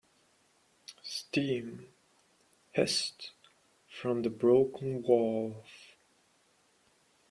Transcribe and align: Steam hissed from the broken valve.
Steam 1.03 1.85
hissed 2.71 3.33
from 3.87 4.23
the 4.23 4.31
broken 4.31 5.03
valve. 5.03 5.67